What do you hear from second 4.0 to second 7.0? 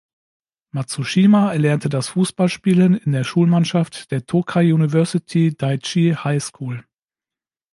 der "Tokai University Daiichi High School".